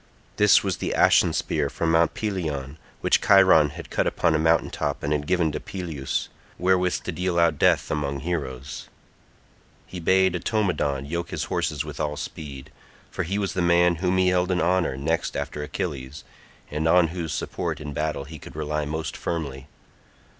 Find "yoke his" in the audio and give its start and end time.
11.05-11.43